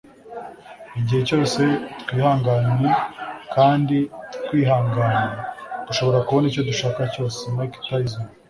igihe 0.99 1.21
cyose 1.29 1.61
twihanganye 2.01 2.89
kandi 3.53 3.97
twihangana, 4.45 5.23
dushobora 5.87 6.23
kubona 6.25 6.45
icyo 6.51 6.63
dushaka 6.69 7.01
cyose.- 7.13 7.39
mike 7.55 7.79
tyson 7.85 8.25